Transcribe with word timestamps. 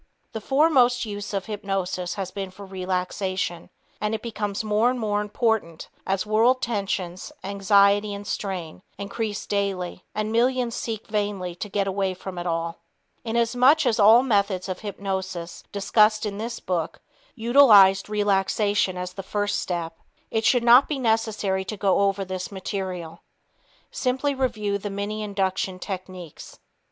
The 0.31 0.41
foremost 0.41 1.05
use 1.05 1.31
of 1.31 1.45
hypnosis 1.45 2.15
has 2.15 2.31
been 2.31 2.49
for 2.49 2.65
relaxation, 2.65 3.69
and 4.01 4.15
it 4.15 4.23
becomes 4.23 4.63
more 4.63 4.89
and 4.89 4.99
more 4.99 5.21
important 5.21 5.89
as 6.07 6.25
world 6.25 6.59
tensions, 6.59 7.31
anxiety 7.43 8.11
and 8.11 8.25
strain 8.25 8.81
increase 8.97 9.45
daily 9.45 10.03
and 10.15 10.31
millions 10.31 10.73
seek 10.73 11.05
vainly 11.05 11.53
to 11.53 11.69
"get 11.69 11.85
away 11.85 12.15
from 12.15 12.39
it 12.39 12.47
all." 12.47 12.79
Inasmuch 13.23 13.85
as 13.85 13.99
all 13.99 14.23
methods 14.23 14.67
of 14.67 14.79
hypnosis 14.79 15.63
discussed 15.71 16.25
in 16.25 16.39
this 16.39 16.59
book 16.59 16.99
utilized 17.35 18.09
relaxation 18.09 18.97
as 18.97 19.13
the 19.13 19.21
first 19.21 19.59
step, 19.59 19.99
it 20.31 20.43
should 20.43 20.63
not 20.63 20.89
be 20.89 20.97
necessary 20.97 21.63
to 21.65 21.77
go 21.77 21.99
over 21.99 22.25
this 22.25 22.51
material. 22.51 23.21
Simply 23.91 24.33
review 24.33 24.79
the 24.79 24.89
many 24.89 25.21
induction 25.21 25.77
techniques. 25.77 26.57